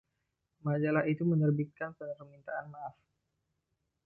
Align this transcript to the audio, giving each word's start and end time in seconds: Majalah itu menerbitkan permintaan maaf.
Majalah 0.65 1.05
itu 1.13 1.21
menerbitkan 1.31 1.91
permintaan 2.19 2.65
maaf. 2.73 2.95